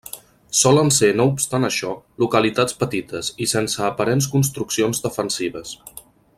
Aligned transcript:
Solen 0.59 0.87
ser 0.95 1.09
no 1.19 1.27
obstant 1.31 1.67
això, 1.67 1.91
localitats 2.23 2.79
petites, 2.85 3.31
i 3.47 3.49
sense 3.53 3.87
aparents 3.91 4.31
construccions 4.37 5.07
defensives. 5.09 5.79